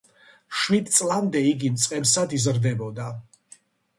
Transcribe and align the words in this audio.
შვიდ 0.59 0.87
წლამდე 0.93 1.43
იგი 1.49 1.69
მწყემსად 1.75 2.35
იზრდებოდა. 2.39 3.13